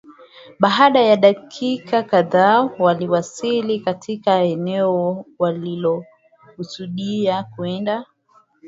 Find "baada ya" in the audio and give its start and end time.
0.59-1.15